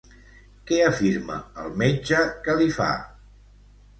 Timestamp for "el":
1.65-1.69